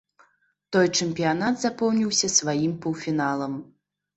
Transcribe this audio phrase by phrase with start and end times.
[0.75, 3.53] Той чэмпіянат запомніўся сваім паўфіналам.